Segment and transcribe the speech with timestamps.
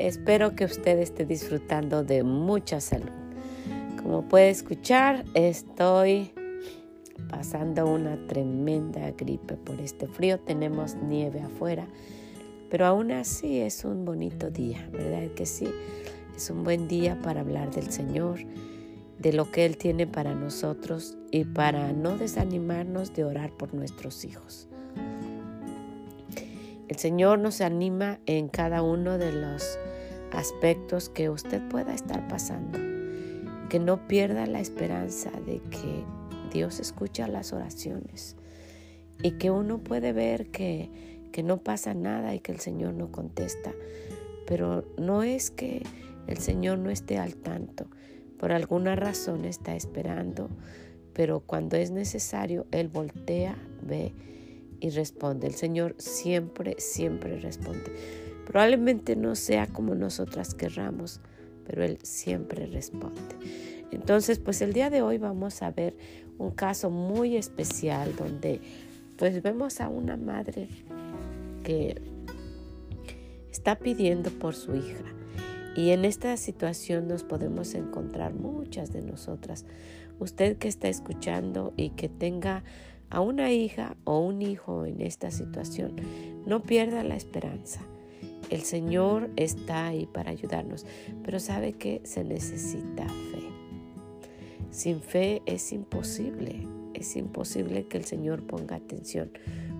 [0.00, 3.12] Espero que usted esté disfrutando de mucha salud.
[4.02, 6.32] Como puede escuchar, estoy
[7.28, 10.40] pasando una tremenda gripe por este frío.
[10.40, 11.86] Tenemos nieve afuera,
[12.70, 15.68] pero aún así es un bonito día, ¿verdad que sí?
[16.34, 18.38] Es un buen día para hablar del Señor,
[19.18, 24.24] de lo que Él tiene para nosotros y para no desanimarnos de orar por nuestros
[24.24, 24.69] hijos.
[26.90, 29.78] El Señor nos anima en cada uno de los
[30.32, 32.80] aspectos que usted pueda estar pasando.
[33.68, 36.04] Que no pierda la esperanza de que
[36.52, 38.34] Dios escucha las oraciones
[39.22, 40.90] y que uno puede ver que,
[41.30, 43.72] que no pasa nada y que el Señor no contesta.
[44.48, 45.84] Pero no es que
[46.26, 47.86] el Señor no esté al tanto.
[48.36, 50.50] Por alguna razón está esperando,
[51.12, 54.12] pero cuando es necesario, Él voltea, ve
[54.80, 55.46] y responde.
[55.46, 57.92] El Señor siempre, siempre responde.
[58.46, 61.20] Probablemente no sea como nosotras querramos,
[61.66, 63.20] pero Él siempre responde.
[63.92, 65.96] Entonces, pues el día de hoy vamos a ver
[66.38, 68.60] un caso muy especial donde
[69.16, 70.68] pues vemos a una madre
[71.62, 72.00] que
[73.52, 75.04] está pidiendo por su hija.
[75.76, 79.66] Y en esta situación nos podemos encontrar muchas de nosotras.
[80.18, 82.64] Usted que está escuchando y que tenga
[83.10, 85.96] a una hija o un hijo en esta situación,
[86.46, 87.82] no pierda la esperanza.
[88.48, 90.86] El Señor está ahí para ayudarnos,
[91.24, 93.42] pero sabe que se necesita fe.
[94.70, 99.30] Sin fe es imposible, es imposible que el Señor ponga atención,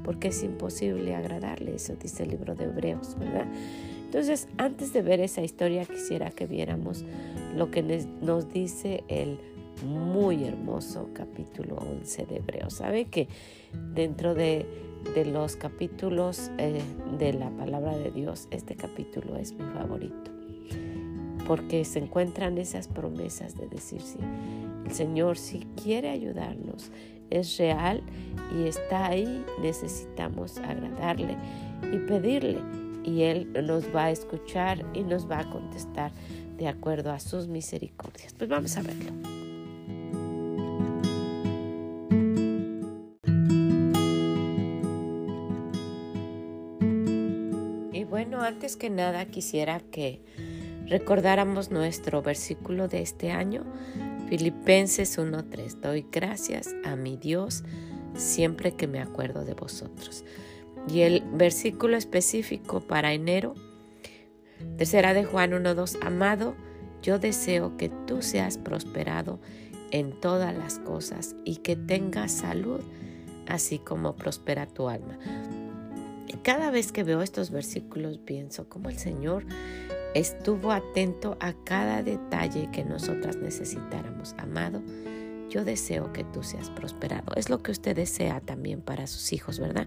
[0.04, 3.46] porque es imposible agradarle, eso dice el libro de Hebreos, ¿verdad?
[4.04, 7.04] Entonces, antes de ver esa historia, quisiera que viéramos
[7.56, 7.82] lo que
[8.20, 9.38] nos dice el
[9.84, 12.74] muy hermoso capítulo 11 de Hebreos.
[12.74, 13.28] Sabe que
[13.94, 14.66] dentro de
[15.14, 16.82] de los capítulos eh,
[17.18, 20.30] de la palabra de Dios, este capítulo es mi favorito,
[21.46, 24.18] porque se encuentran esas promesas de decir si
[24.84, 26.90] el Señor si quiere ayudarnos,
[27.30, 28.02] es real
[28.56, 31.36] y está ahí, necesitamos agradarle
[31.92, 32.58] y pedirle
[33.04, 36.12] y Él nos va a escuchar y nos va a contestar
[36.58, 38.34] de acuerdo a sus misericordias.
[38.34, 39.39] Pues vamos a verlo.
[48.60, 50.20] Antes que nada quisiera que
[50.86, 53.64] recordáramos nuestro versículo de este año,
[54.28, 55.80] Filipenses 1.3.
[55.80, 57.64] Doy gracias a mi Dios
[58.14, 60.26] siempre que me acuerdo de vosotros.
[60.92, 63.54] Y el versículo específico para enero,
[64.76, 65.96] tercera de Juan 1.2.
[66.02, 66.54] Amado,
[67.02, 69.40] yo deseo que tú seas prosperado
[69.90, 72.82] en todas las cosas y que tengas salud,
[73.48, 75.18] así como prospera tu alma.
[76.42, 79.44] Cada vez que veo estos versículos pienso cómo el Señor
[80.14, 84.34] estuvo atento a cada detalle que nosotras necesitáramos.
[84.38, 84.82] Amado,
[85.48, 87.34] yo deseo que tú seas prosperado.
[87.36, 89.86] Es lo que usted desea también para sus hijos, ¿verdad?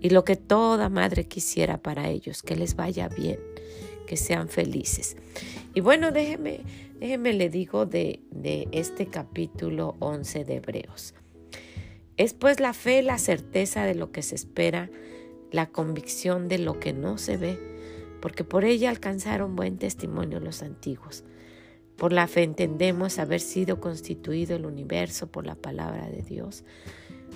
[0.00, 3.38] Y lo que toda madre quisiera para ellos, que les vaya bien,
[4.06, 5.16] que sean felices.
[5.74, 6.60] Y bueno, déjeme,
[6.98, 11.14] déjeme le digo de, de este capítulo 11 de Hebreos.
[12.16, 14.90] Es pues la fe, la certeza de lo que se espera,
[15.52, 17.58] la convicción de lo que no se ve,
[18.20, 21.24] porque por ella alcanzaron buen testimonio los antiguos.
[21.96, 26.64] Por la fe entendemos haber sido constituido el universo por la palabra de Dios,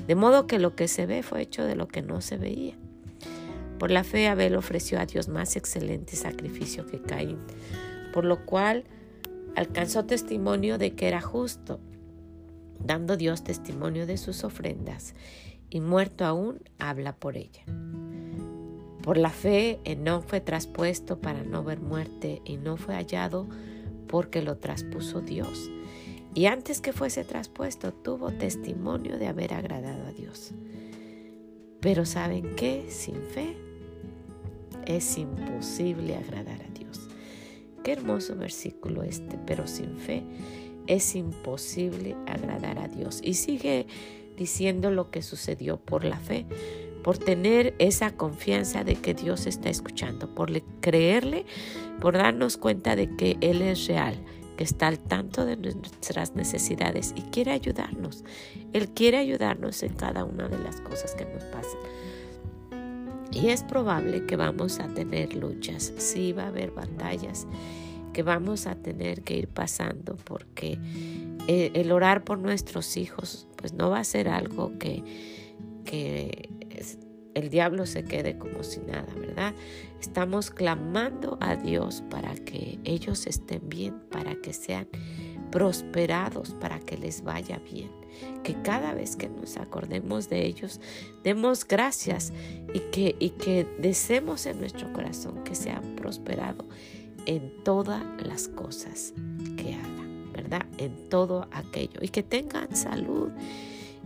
[0.07, 2.77] de modo que lo que se ve fue hecho de lo que no se veía.
[3.79, 7.39] Por la fe Abel ofreció a Dios más excelente sacrificio que Caín,
[8.12, 8.85] por lo cual
[9.55, 11.79] alcanzó testimonio de que era justo,
[12.79, 15.15] dando Dios testimonio de sus ofrendas,
[15.69, 17.65] y muerto aún habla por ella.
[19.06, 23.47] Por la fe, no fue traspuesto para no ver muerte y no fue hallado
[24.08, 25.70] porque lo traspuso Dios.
[26.35, 30.55] Y antes que fuese traspuesto, tuvo testimonio de haber agradado a Dios.
[31.79, 32.87] Pero ¿saben qué?
[32.88, 33.56] Sin fe
[34.87, 37.09] es imposible agradar a Dios.
[37.85, 40.25] Qué hermoso versículo este, pero sin fe
[40.88, 43.20] es imposible agradar a Dios.
[43.23, 43.87] Y sigue
[44.37, 46.44] diciendo lo que sucedió por la fe,
[47.06, 50.50] por tener esa confianza de que Dios está escuchando, por
[50.81, 51.47] creerle,
[52.00, 54.17] por darnos cuenta de que Él es real,
[54.56, 58.25] que está al tanto de nuestras necesidades y quiere ayudarnos.
[58.73, 61.79] Él quiere ayudarnos en cada una de las cosas que nos pasan.
[63.31, 67.47] Y es probable que vamos a tener luchas, sí va a haber batallas
[68.12, 70.81] que vamos a tener que ir pasando porque
[71.47, 75.05] eh, el orar por nuestros hijos pues no va a ser algo que,
[75.85, 76.66] que
[77.37, 79.55] el diablo se quede como si nada, ¿verdad?
[80.00, 84.88] Estamos clamando a Dios para que ellos estén bien, para que sean
[85.53, 87.91] prosperados, para que les vaya bien.
[88.43, 90.81] Que cada vez que nos acordemos de ellos,
[91.25, 92.33] demos gracias
[92.73, 96.67] y que, y que deseemos en nuestro corazón que sean prosperados
[97.27, 99.12] en todas las cosas
[99.59, 100.65] que hagan, ¿verdad?
[100.79, 103.31] En todo aquello y que tengan salud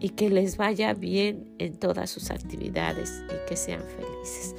[0.01, 4.57] y que les vaya bien en todas sus actividades y que sean felices.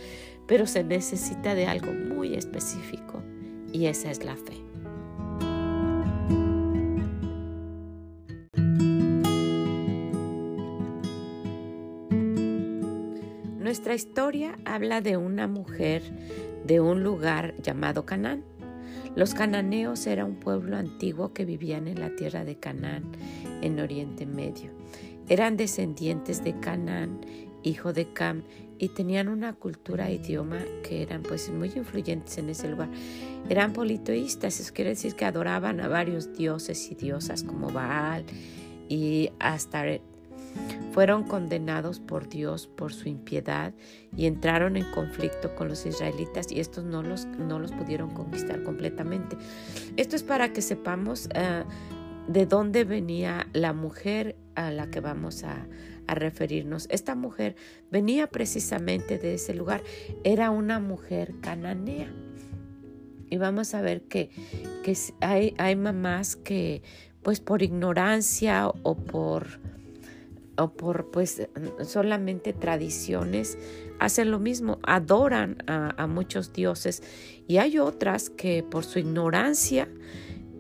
[0.48, 3.22] Pero se necesita de algo muy específico
[3.74, 4.62] y esa es la fe.
[13.58, 16.04] Nuestra historia habla de una mujer
[16.66, 18.44] de un lugar llamado Canaán.
[19.16, 23.04] Los cananeos era un pueblo antiguo que vivían en la tierra de Canaán,
[23.62, 24.72] en Oriente Medio.
[25.32, 27.22] Eran descendientes de Canaán,
[27.64, 28.44] hijo de Cam,
[28.78, 32.90] y tenían una cultura e idioma que eran pues muy influyentes en ese lugar.
[33.48, 38.26] Eran politeístas, eso quiere decir que adoraban a varios dioses y diosas como Baal
[38.90, 40.02] y Astaret.
[40.92, 43.74] Fueron condenados por Dios por su impiedad
[44.18, 48.64] y entraron en conflicto con los israelitas y estos no los, no los pudieron conquistar
[48.64, 49.38] completamente.
[49.96, 51.64] Esto es para que sepamos uh,
[52.30, 54.36] de dónde venía la mujer
[54.68, 55.68] a la que vamos a,
[56.08, 56.88] referirnos.
[56.90, 57.56] Esta mujer
[57.90, 59.82] venía precisamente de ese lugar,
[60.26, 62.12] era una mujer cananea.
[63.30, 64.30] Y vamos a ver que,
[65.22, 66.82] hay, mamás que
[67.22, 69.62] pues por ignorancia o por
[70.58, 71.48] o por pues
[71.86, 73.58] solamente tradiciones
[74.02, 77.04] hacen lo mismo, adoran a, muchos dioses
[77.48, 79.88] y hay otras que por su ignorancia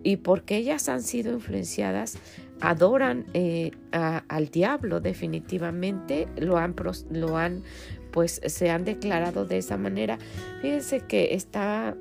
[0.04, 2.18] y porque ellas han sido influenciadas,
[2.62, 6.76] adoran eh, al diablo definitivamente, lo han,
[7.10, 7.64] lo han,
[8.12, 10.18] pues se han declarado de esa manera.
[10.62, 11.96] Fíjense que está,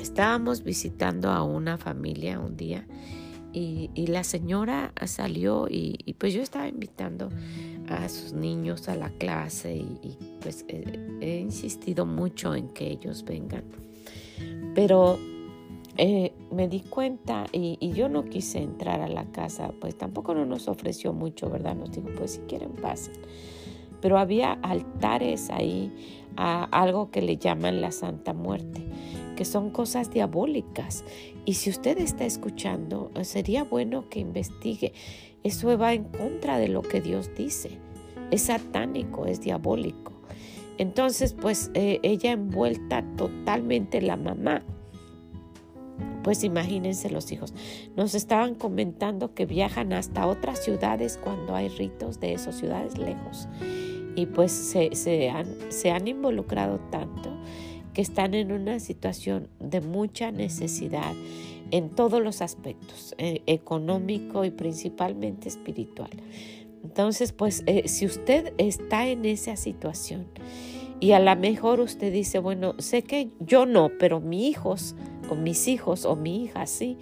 [0.00, 2.86] estábamos visitando a una familia un día
[3.52, 7.30] y, la señora salió y, pues yo estaba invitando
[7.88, 13.64] a sus niños a la clase y, pues he insistido mucho en que ellos vengan.
[14.74, 15.18] Pero
[16.02, 20.46] eh, me di cuenta y, yo no quise entrar a la casa, pues tampoco no
[20.46, 21.76] nos ofreció mucho, ¿verdad?
[21.76, 23.12] Nos dijo, pues si quieren pasen.
[24.00, 25.92] Pero había altares ahí
[26.38, 28.80] a algo que le llaman la Santa Muerte,
[29.36, 31.04] que son cosas diabólicas.
[31.44, 34.94] Y si usted está escuchando, sería bueno que investigue.
[35.42, 37.72] Eso va en contra de lo que Dios dice.
[38.30, 40.12] Es satánico, es diabólico.
[40.78, 44.64] Entonces, pues eh, ella envuelta totalmente la mamá
[46.22, 47.54] pues imagínense los hijos.
[47.96, 53.48] Nos estaban comentando que viajan hasta otras ciudades cuando hay ritos de esas ciudades lejos.
[54.16, 57.30] Y pues se, han, se han involucrado tanto
[57.94, 61.12] que están en una situación de mucha necesidad
[61.70, 66.10] en todos los aspectos, eh, económico y principalmente espiritual.
[66.82, 70.26] Entonces, pues eh, si usted está en esa situación
[70.98, 74.94] y a lo mejor usted dice, bueno, sé que yo no, pero mis hijos
[75.30, 76.98] o mis hijos o mi hija, sí.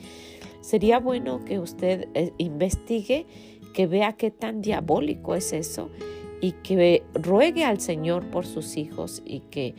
[0.61, 3.27] Sería bueno que usted eh, investigue,
[3.75, 5.91] que vea qué tan diabólico es eso
[6.41, 9.75] y que ruegue al Señor por sus hijos y que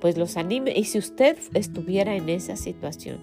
[0.00, 0.72] pues los anime.
[0.74, 3.20] Y si usted estuviera en esa situación,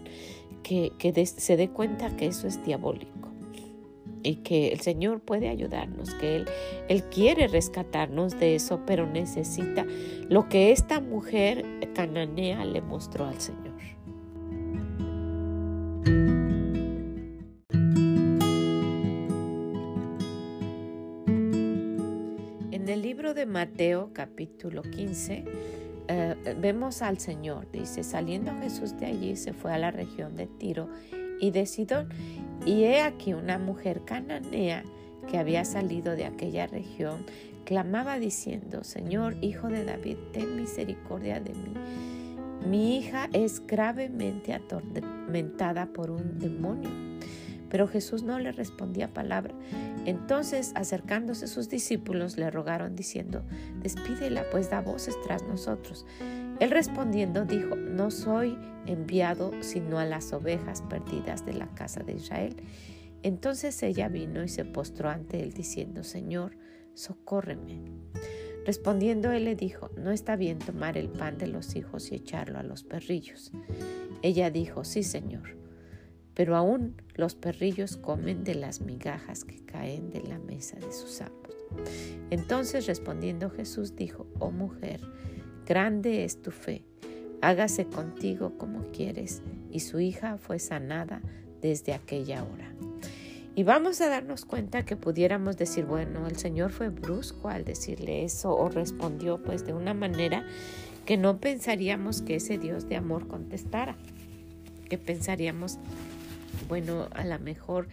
[0.63, 0.91] que,
[1.25, 3.29] se dé cuenta que eso es diabólico
[4.21, 6.45] y que el Señor puede ayudarnos, que Él,
[6.89, 9.85] Él quiere rescatarnos de eso, pero necesita
[10.29, 13.88] lo que esta mujer cananea le mostró al Señor.
[23.33, 25.45] De Mateo capítulo 15
[26.11, 30.47] eh, vemos al Señor, dice, saliendo Jesús de allí se fue a la región de
[30.47, 30.89] Tiro
[31.39, 32.09] y de Sidón.
[32.65, 34.83] Y he aquí una mujer cananea
[35.29, 37.25] que había salido de aquella región,
[37.63, 41.73] clamaba diciendo, Señor, hijo de David, ten misericordia de mí.
[42.67, 47.08] Mi hija es gravemente atormentada por un demonio.
[47.69, 49.53] Pero Jesús no le respondía palabra.
[50.05, 53.43] Entonces, acercándose sus discípulos, le rogaron diciendo,
[53.81, 56.05] Despídela, pues da voces tras nosotros.
[56.59, 62.13] Él respondiendo dijo, No soy enviado sino a las ovejas perdidas de la casa de
[62.13, 62.55] Israel.
[63.23, 66.57] Entonces ella vino y se postró ante él diciendo, Señor,
[66.93, 67.81] socórreme.
[68.65, 72.59] Respondiendo él le dijo, no está bien tomar el pan de los hijos y echarlo
[72.59, 73.51] a los perrillos.
[74.21, 75.57] Ella dijo, sí, Señor,
[76.39, 81.19] pero aún los perrillos comen de las migajas que caen de la mesa de sus
[81.19, 81.53] amos.
[82.29, 85.01] Entonces respondiendo Jesús dijo, oh mujer,
[85.65, 86.85] grande es tu fe,
[87.41, 89.41] hágase contigo como quieres.
[89.69, 91.21] Y su hija fue sanada
[91.61, 92.73] desde aquella hora.
[93.53, 98.23] Y vamos a darnos cuenta que pudiéramos decir, bueno, el Señor fue brusco al decirle
[98.23, 100.47] eso o respondió pues de una manera
[101.05, 103.97] que no pensaríamos que ese Dios de amor contestara,
[104.87, 105.79] que pensaríamos,
[106.67, 107.87] bueno, a lo mejor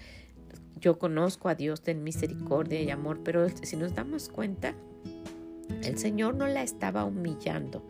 [0.81, 4.75] yo conozco a Dios de misericordia y amor, pero si nos damos cuenta,
[5.83, 7.83] el Señor no la estaba humillando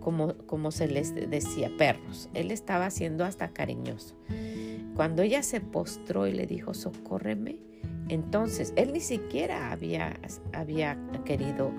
[0.00, 4.14] como, como se les decía, perros, Él estaba siendo hasta cariñoso.
[4.96, 7.58] Cuando ella se postró y le dijo, socórreme,
[8.10, 10.18] entonces él ni siquiera había,
[10.52, 11.70] había querido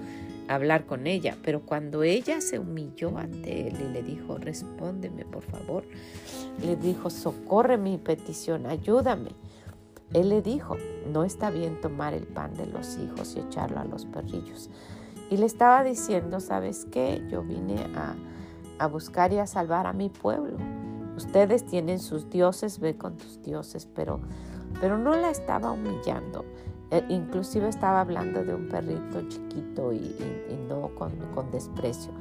[0.51, 5.43] hablar con ella, pero cuando ella se humilló ante él y le dijo, respóndeme por
[5.43, 5.84] favor,
[6.62, 9.31] le dijo, socorre mi petición, ayúdame.
[10.13, 10.77] Él le dijo,
[11.12, 14.70] no está bien tomar el pan de los hijos y echarlo a los perrillos.
[15.29, 17.25] Y le estaba diciendo, ¿sabes qué?
[17.31, 18.15] Yo vine a,
[18.77, 20.58] a buscar y a salvar a mi pueblo.
[21.15, 24.20] Ustedes tienen sus dioses, ve con tus dioses, pero,
[24.81, 26.43] pero no la estaba humillando.
[26.91, 30.15] E, inclusive estaba hablando de un perrito chiquito y,
[30.67, 32.12] no con, con, desprecio,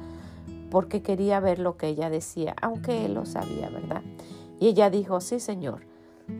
[0.69, 4.01] porque quería ver lo que ella decía, aunque él lo sabía, ¿verdad?
[4.59, 5.81] Y ella dijo, sí, Señor,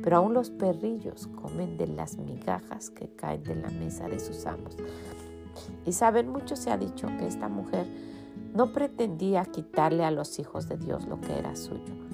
[0.02, 4.46] pero aún los perrillos comen de las migajas que caen de la mesa de sus
[4.46, 4.78] amos.
[5.86, 7.86] Y saben, mucho se ha dicho que esta mujer
[8.54, 12.11] no pretendía quitarle a los hijos de Dios lo que era suyo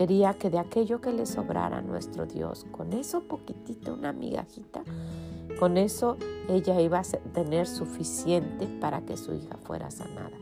[0.00, 4.82] Quería que de aquello que le sobrara a nuestro Dios, con eso poquitito, una migajita,
[5.58, 6.16] con eso
[6.48, 7.02] ella iba a
[7.34, 10.38] tener suficiente para que su hija fuera sanada.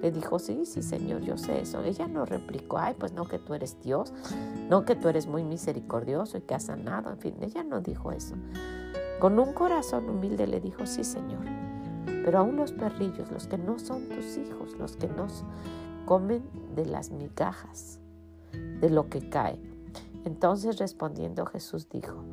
[0.00, 1.82] Le dijo, sí, sí, Señor, yo sé eso.
[1.82, 4.14] Ella no replicó, ay, pues no que tú eres Dios,
[4.70, 7.10] no que tú eres muy misericordioso y que has sanado.
[7.10, 8.36] En fin, ella no dijo eso.
[9.18, 11.44] Con un corazón humilde le dijo, sí, Señor.
[12.06, 15.26] Pero aún los perrillos, los que no son tus hijos, los que no
[16.06, 16.44] comen
[16.76, 17.98] de las migajas,
[18.52, 19.60] de lo que cae.
[20.24, 22.24] Entonces respondiendo Jesús dijo,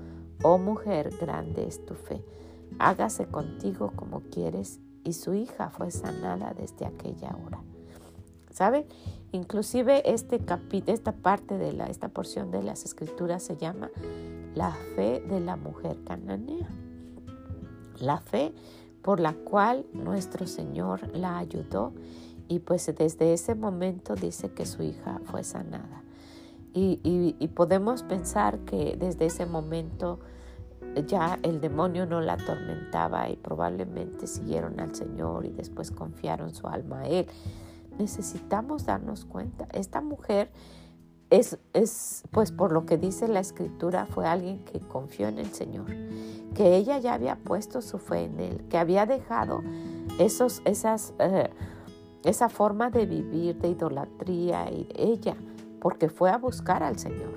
[0.44, 2.24] Oh mujer, grande es tu fe,
[2.80, 4.80] hágase contigo como quieres.
[5.04, 7.62] Y su hija fue sanada desde aquella hora.
[8.50, 8.88] ¿Sabe?
[9.32, 10.42] Inclusive este
[10.88, 13.92] esta parte de la, esta porción de las escrituras se llama
[14.56, 16.70] la fe de la mujer cananea.
[18.00, 18.54] La fe
[19.02, 21.94] por la cual nuestro Señor la ayudó
[22.48, 26.05] y pues desde ese momento dice que su hija fue sanada.
[26.78, 30.20] Y, podemos pensar que desde ese momento
[31.08, 36.68] ya el demonio no la atormentaba y probablemente siguieron al Señor y después confiaron su
[36.68, 37.28] alma a Él.
[37.98, 40.52] Necesitamos darnos cuenta, esta mujer
[41.30, 45.54] es, es, pues por lo que dice la escritura, fue alguien que confió en el
[45.54, 45.88] Señor,
[46.54, 49.64] que ella ya había puesto su fe en Él, que había dejado
[50.20, 51.50] esos, esas, eh,
[52.26, 55.38] esa forma de vivir, de idolatría, y ella
[55.86, 57.30] porque fue a buscar al Señor.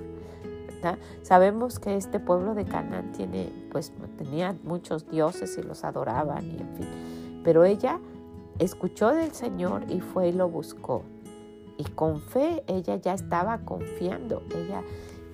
[1.21, 6.59] Sabemos que este pueblo de Canaán tiene, pues, tenía muchos dioses y los adoraban, y
[6.59, 7.41] en fin.
[7.43, 7.99] Pero ella
[8.57, 11.03] escuchó del Señor y fue y lo buscó.
[11.77, 14.41] Y con fe ella ya estaba confiando.
[14.55, 14.81] Ella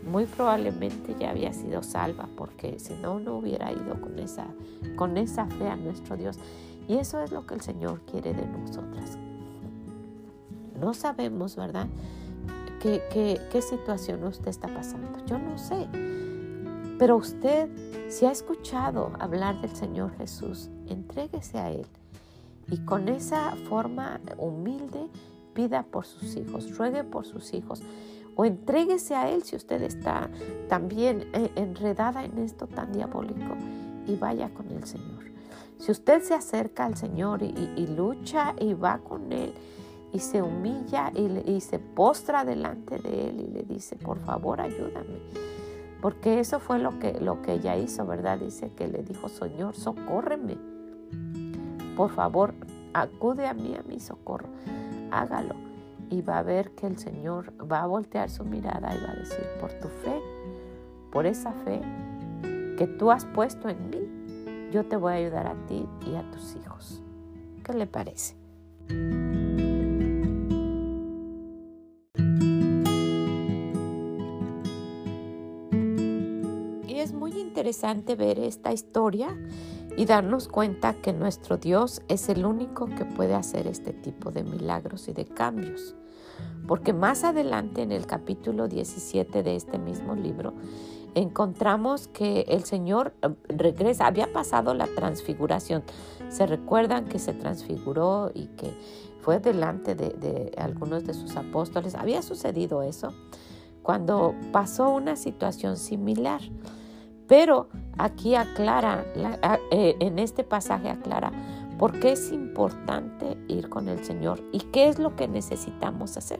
[0.05, 4.47] muy probablemente ya había sido salva, porque si no, no hubiera ido con esa,
[4.97, 6.37] con esa fe a nuestro Dios.
[6.89, 9.17] Y eso es lo que el Señor quiere de nosotras.
[10.81, 11.87] No sabemos, ¿verdad?
[12.85, 15.17] ¿Qué, situación usted está pasando?
[15.25, 15.87] Yo no sé.
[16.99, 17.67] Pero usted,
[18.09, 21.87] si ha escuchado hablar del Señor Jesús, entréguese a Él.
[22.69, 25.07] Y con esa forma humilde,
[25.55, 27.81] pida por sus hijos, ruegue por sus hijos.
[28.35, 30.29] O entréguese a Él si usted está
[30.69, 33.55] también eh, enredada en esto tan diabólico
[34.05, 35.25] y vaya con el Señor.
[35.79, 39.55] Si usted se acerca al Señor y lucha y va con Él,
[40.15, 45.19] y se humilla y, se postra delante de él y le dice, por favor, ayúdame.
[46.01, 48.39] Porque eso fue lo que, lo que ella hizo, ¿verdad?
[48.39, 50.57] Dice que le dijo, Señor, socórreme.
[51.97, 52.53] Por favor,
[52.93, 54.47] acude a mí, a mi socorro.
[55.11, 55.55] Hágalo.
[56.09, 59.15] Y va a ver que el Señor va a voltear su mirada y va a
[59.15, 60.21] decir, por tu fe,
[61.11, 61.81] por esa fe
[62.77, 66.31] que tú has puesto en mí, yo te voy a ayudar a ti y a
[66.31, 67.01] tus hijos.
[67.65, 68.35] ¿Qué le parece?
[77.65, 79.35] Interesante ver esta historia
[79.97, 84.43] y darnos cuenta que nuestro Dios es el único que puede hacer este tipo de
[84.43, 85.95] milagros y de cambios.
[86.67, 90.53] Porque más adelante en el capítulo 17 de este mismo libro
[91.15, 95.81] encontramos que el Señor eh, regresa, había pasado la transfiguración.
[96.29, 98.77] Se recuerdan que se transfiguró y que
[99.21, 101.95] fue delante de, de algunos de sus apóstoles.
[101.95, 103.11] Había sucedido eso
[103.81, 106.41] cuando pasó una situación similar.
[107.27, 109.05] Pero aquí aclara,
[109.71, 111.31] eh, en este pasaje aclara
[111.77, 116.39] por qué es importante ir con el Señor y qué es lo que necesitamos hacer.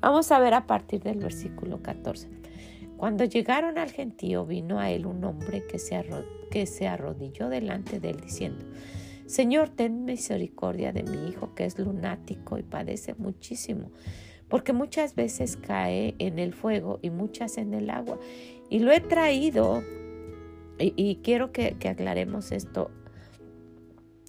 [0.00, 2.28] Vamos a ver a partir del versículo 14.
[2.96, 6.02] Cuando llegaron al gentío, vino a él un hombre que se,
[6.50, 8.64] que se arrodilló delante de él diciendo,
[9.26, 13.90] Señor, ten misericordia de mi hijo que es lunático y padece muchísimo,
[14.48, 18.18] porque muchas veces cae en el fuego y muchas en el agua.
[18.68, 19.82] Y lo he traído,
[20.78, 22.90] y, quiero que, aclaremos esto,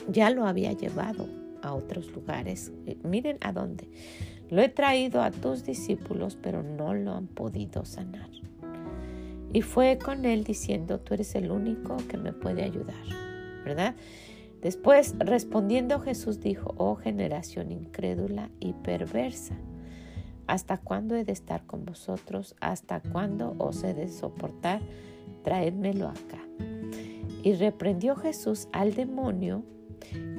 [0.08, 1.28] ya lo había llevado
[1.62, 2.72] a otros lugares.
[2.86, 3.90] Eh, miren a dónde.
[4.50, 8.30] Lo he traído a tus discípulos, pero no lo han podido sanar.
[9.54, 13.04] Y fue con él diciendo, tú eres el único que me puede ayudar,
[13.66, 13.96] ¿verdad?
[14.62, 19.56] Después, respondiendo Jesús dijo, oh generación incrédula y perversa,
[20.48, 22.56] ¿hasta cuándo he de estar con vosotros?
[22.60, 24.82] ¿Hasta cuándo os he de soportar?
[25.44, 26.42] Traédmelo acá.
[27.44, 29.64] Y reprendió Jesús al demonio,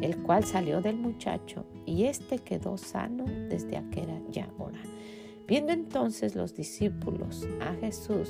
[0.02, 4.80] el cual salió del muchacho, y éste quedó sano desde aquella hora.
[5.46, 8.28] Viendo entonces los discípulos a Jesús,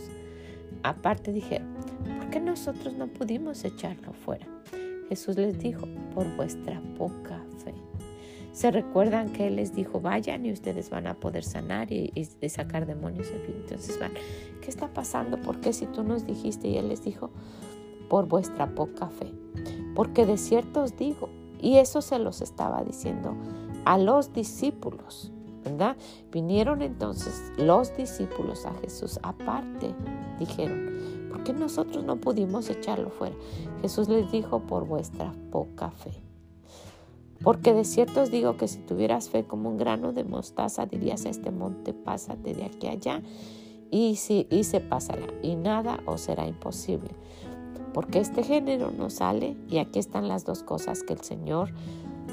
[0.82, 1.74] aparte dijeron,
[2.18, 4.46] ¿por qué nosotros no pudimos echarlo fuera?
[5.08, 7.74] Jesús les dijo, por vuestra poca fe.
[8.58, 12.10] Se recuerdan que Él les dijo, vayan y ustedes van a poder sanar y,
[12.48, 13.28] sacar demonios.
[13.46, 14.10] Entonces van,
[14.60, 15.40] ¿qué está pasando?
[15.40, 16.66] ¿Por qué si tú nos dijiste?
[16.66, 17.30] Y Él les dijo,
[18.08, 19.32] por vuestra poca fe.
[19.94, 21.28] Porque de cierto os digo,
[21.60, 23.36] y eso se los estaba diciendo
[23.84, 25.30] a los discípulos,
[25.62, 25.96] ¿verdad?
[26.32, 29.94] Vinieron entonces los discípulos a Jesús aparte,
[30.40, 33.36] dijeron, ¿por qué nosotros no pudimos echarlo fuera?
[33.82, 36.27] Jesús les dijo, por vuestra poca fe.
[37.42, 41.24] Porque de cierto os digo que si tuvieras fe como un grano de mostaza, dirías
[41.24, 43.22] a este monte, pásate de aquí allá,
[43.90, 47.10] y, si, y se pasará, y nada os será imposible
[47.92, 51.72] porque este género no sale y aquí están las dos cosas que el Señor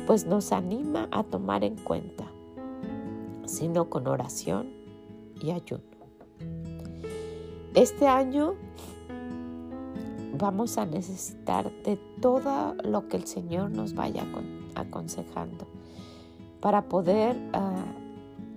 [0.05, 2.25] pues nos anima a tomar en cuenta,
[3.45, 4.69] sino con oración
[5.41, 5.83] y ayuno.
[7.73, 8.53] Este año
[10.37, 14.23] vamos a necesitar de todo lo que el Señor nos vaya
[14.75, 15.67] aconsejando
[16.59, 17.85] para poder ah,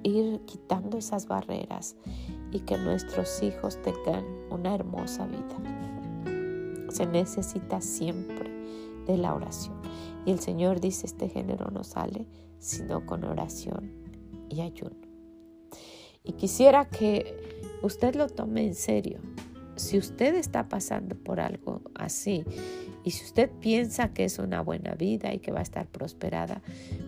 [0.02, 1.96] ir quitando esas barreras
[2.52, 6.90] y que nuestros hijos tengan una hermosa vida.
[6.90, 8.50] Se necesita siempre
[9.06, 9.76] de la oración.
[10.24, 12.26] Y el Señor dice, este género no sale
[12.58, 13.92] sino con oración
[14.48, 14.96] y ayuno.
[16.24, 17.36] Y quisiera que
[17.82, 19.20] usted lo tome en serio.
[19.76, 22.44] Si usted está pasando por algo así
[23.08, 26.60] y si usted piensa que es una buena vida y que va a estar prosperada,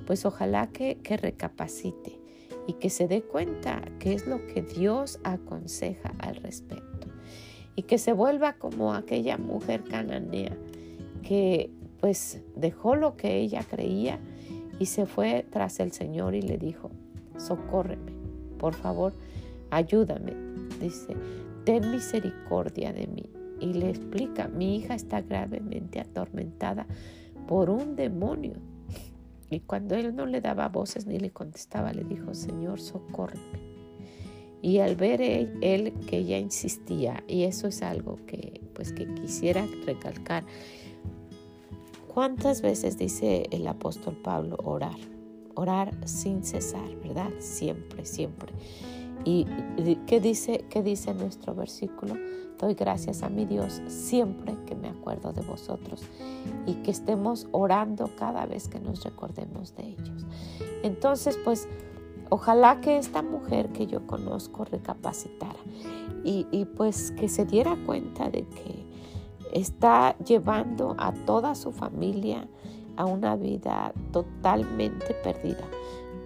[0.07, 2.19] pues ojalá que, que recapacite
[2.67, 7.09] y que se dé cuenta qué es lo que Dios aconseja al respecto
[7.77, 10.57] y que se vuelva como aquella mujer cananea
[11.23, 14.21] que pues dejó lo que ella creía
[14.79, 16.91] y se fue tras el Señor y le dijo,
[17.37, 18.13] socórreme,
[18.57, 19.13] por favor,
[19.69, 20.33] ayúdame.
[20.81, 21.15] Dice,
[21.65, 23.40] ten misericordia de mí.
[23.61, 26.87] Y le explica, mi hija está gravemente atormentada
[27.47, 28.55] por un demonio.
[29.51, 33.71] Y cuando él no le daba voces ni le contestaba, le dijo, Señor, socórreme.
[34.63, 39.67] Y al ver él, que ella insistía, y eso es algo que pues que quisiera
[39.85, 40.45] recalcar,
[42.13, 44.97] ¿cuántas veces dice el apóstol Pablo orar?
[45.55, 47.31] Orar sin cesar, ¿verdad?
[47.41, 48.53] Siempre, siempre.
[49.25, 49.47] ¿Y
[50.07, 52.15] qué dice, qué dice nuestro versículo?
[52.59, 56.03] Doy gracias a mi Dios siempre que me acuerdo de vosotros
[56.67, 60.27] y que estemos orando cada vez que nos recordemos de ellos.
[60.83, 61.69] Entonces, pues
[62.33, 65.59] Ojalá que esta mujer que yo conozco recapacitara
[66.23, 68.87] y, pues que se diera cuenta de que
[69.53, 72.47] está llevando a toda su familia
[72.97, 75.65] a una vida totalmente perdida,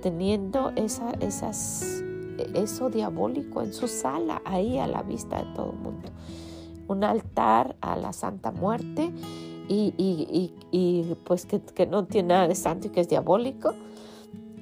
[0.03, 2.05] teniendo esa, esas,
[2.55, 6.11] eso diabólico en su sala, ahí a la vista de todo el mundo.
[6.87, 9.11] un altar a la Santa Muerte
[9.69, 10.53] y,
[11.25, 13.75] pues que, no tiene nada de santo y que es diabólico.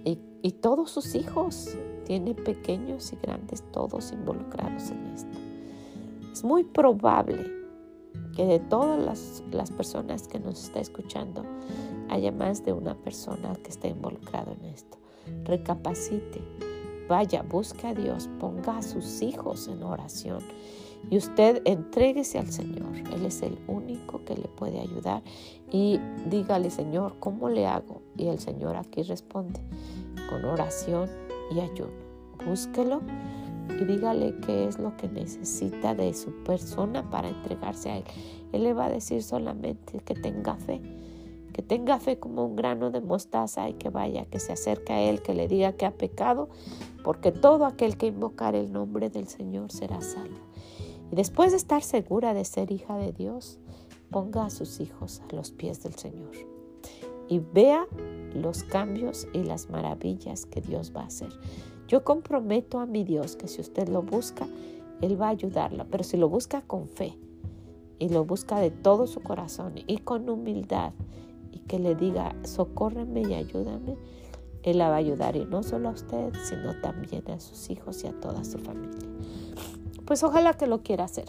[0.05, 5.39] Y, y todos sus hijos, tiene pequeños y grandes, todos involucrados en esto.
[6.33, 7.63] Es muy probable
[8.35, 11.45] que de todas las, las personas que nos está escuchando,
[12.09, 14.99] haya más de una persona que esté involucrado en esto.
[15.45, 16.43] Recapacite,
[17.13, 20.43] vaya, busque a Dios, ponga a sus hijos en oración
[21.11, 22.97] y usted entréguese al Señor.
[23.13, 25.23] Él es el único que le puede ayudar.
[25.71, 28.01] Y dígale, Señor, ¿cómo le hago?
[28.17, 29.61] Y el Señor aquí responde
[30.31, 31.11] con oración
[31.55, 31.93] y ayuno.
[32.47, 33.03] Búsquelo
[33.79, 38.05] y dígale qué es lo que necesita de su persona para entregarse a Él.
[38.53, 40.81] Él le va a decir solamente que tenga fe,
[41.53, 45.01] que tenga fe como un grano de mostaza y que vaya, que se acerque a
[45.01, 46.49] Él, que le diga que ha pecado,
[47.05, 50.39] porque todo aquel que invocar el nombre del Señor será salvo.
[51.11, 53.59] Y después de estar segura de ser hija de Dios,
[54.11, 56.33] ponga a sus hijos a los pies del Señor
[57.29, 57.87] y vea
[58.35, 61.31] los cambios y las maravillas que Dios va a hacer.
[61.89, 64.47] Yo comprometo a mi Dios que si usted lo busca,
[65.01, 67.19] Él va a ayudarla, pero si lo busca con fe
[67.99, 70.93] y lo busca de todo su corazón y con humildad
[71.69, 73.97] que le diga, socórreme y ayúdame,
[74.63, 78.05] Él la va a ayudar y no solo a usted, sino también a sus hijos
[78.05, 79.09] y a toda su familia
[80.13, 81.27] pues ojalá que lo quiera hacer.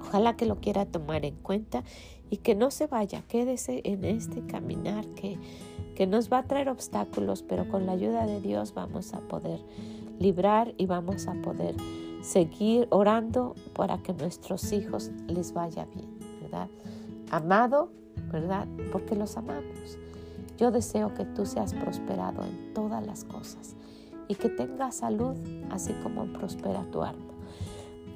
[0.00, 1.84] Ojalá que lo quiera tomar en cuenta
[2.30, 5.38] y que no se vaya, quédese en este caminar que,
[5.94, 9.60] que nos va a traer obstáculos, pero con la ayuda de Dios vamos a poder
[10.18, 11.76] librar y vamos a poder
[12.22, 16.08] seguir orando para que nuestros hijos les vaya bien,
[16.42, 16.68] ¿verdad?
[17.30, 17.90] Amado,
[18.32, 18.66] ¿verdad?
[18.92, 19.98] Porque los amamos.
[20.58, 23.76] Yo deseo que tú seas prosperado en todas las cosas
[24.28, 25.34] y que tengas salud
[25.70, 27.34] así como prospera tu alma.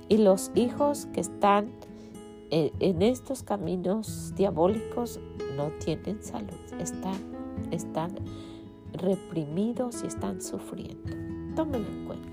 [0.09, 1.71] Y los hijos que están
[2.51, 5.21] en estos caminos diabólicos
[5.57, 7.17] no tienen salud, están,
[7.71, 8.11] están
[8.93, 11.15] reprimidos y están sufriendo.
[11.55, 12.30] Tómenlo en cuenta.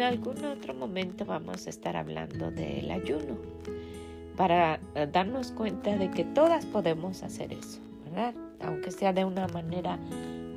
[0.00, 3.36] En algún otro momento vamos a estar hablando del ayuno
[4.34, 4.80] para
[5.12, 8.34] darnos cuenta de que todas podemos hacer eso, ¿verdad?
[8.62, 9.98] aunque sea de una manera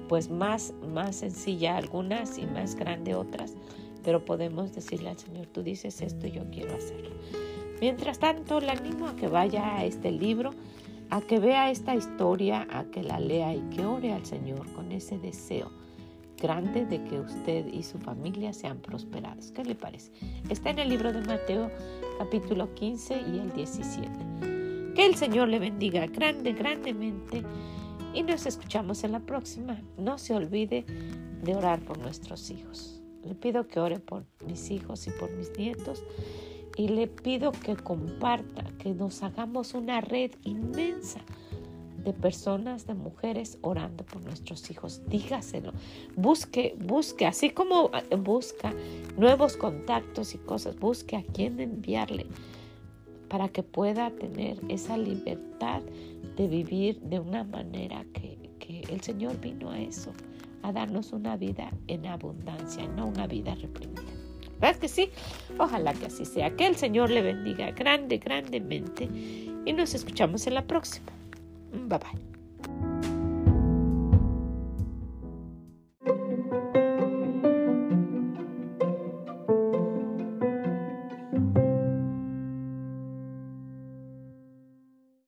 [0.07, 3.53] pues más, más sencilla algunas y más grande otras,
[4.01, 7.09] pero podemos decirle al Señor, tú dices esto yo quiero hacerlo.
[7.81, 10.51] Mientras tanto, le animo a que vaya a este libro,
[11.09, 14.93] a que vea esta historia, a que la lea y que ore al Señor con
[14.93, 15.82] ese deseo
[16.41, 19.51] grande de que usted y su familia sean prosperados.
[19.51, 20.11] ¿Qué le parece?
[20.49, 21.71] Está en el libro de Mateo
[22.17, 24.09] capítulo 15 y el 17.
[24.95, 27.43] Que el Señor le bendiga grande, grandemente
[28.13, 29.81] y nos escuchamos en la próxima.
[29.97, 30.85] No se olvide
[31.41, 33.01] de orar por nuestros hijos.
[33.25, 36.03] Le pido que ore por mis hijos y por mis nietos
[36.75, 41.19] y le pido que comparta, que nos hagamos una red inmensa
[42.03, 45.01] de personas, de mujeres orando por nuestros hijos.
[45.07, 45.73] Dígaselo.
[46.15, 48.73] Busque, busque, así como busca
[49.17, 52.25] nuevos contactos y cosas, busque a quién enviarle
[53.33, 55.81] para que pueda tener esa libertad
[56.37, 58.33] de vivir de una manera que,
[58.89, 60.11] el Señor vino a eso,
[60.61, 64.01] a darnos una vida en abundancia, no una vida reprimida.
[64.61, 65.09] ¿Verdad que sí?
[65.57, 66.55] Ojalá que así sea.
[66.55, 69.09] Que el Señor le bendiga grande, grandemente.
[69.65, 71.11] Y nos escuchamos en la próxima.
[71.73, 73.12] Bye bye.